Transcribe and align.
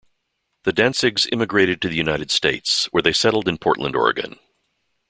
The 0.63 0.73
Dantzigs 0.73 1.27
immigrated 1.31 1.79
to 1.83 1.87
the 1.87 1.95
United 1.95 2.31
States, 2.31 2.85
where 2.85 3.03
they 3.03 3.13
settled 3.13 3.47
in 3.47 3.59
Portland, 3.59 3.95
Oregon. 3.95 4.39